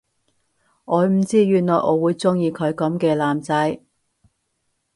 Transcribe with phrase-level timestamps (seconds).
[0.85, 3.79] 我唔知原來我會鍾意佢噉嘅男仔